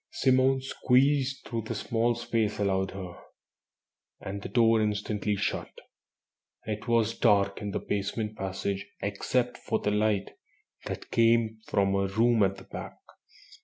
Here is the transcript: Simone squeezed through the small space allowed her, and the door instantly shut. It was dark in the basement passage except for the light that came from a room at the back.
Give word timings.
Simone 0.09 0.63
squeezed 0.63 1.45
through 1.45 1.61
the 1.61 1.75
small 1.75 2.15
space 2.15 2.57
allowed 2.57 2.89
her, 2.89 3.21
and 4.19 4.41
the 4.41 4.49
door 4.49 4.81
instantly 4.81 5.35
shut. 5.35 5.77
It 6.65 6.87
was 6.87 7.15
dark 7.19 7.61
in 7.61 7.69
the 7.69 7.77
basement 7.77 8.35
passage 8.35 8.87
except 9.03 9.59
for 9.59 9.77
the 9.77 9.91
light 9.91 10.31
that 10.87 11.11
came 11.11 11.59
from 11.67 11.93
a 11.93 12.07
room 12.07 12.41
at 12.41 12.57
the 12.57 12.63
back. 12.63 12.97